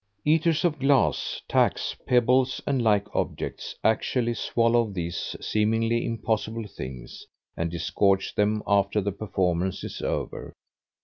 [0.25, 7.69] Eaters of glass, tacks, pebbles, and like objects, actually swallow these seemingly impossible things, and
[7.69, 10.53] disgorge them after the performance is over.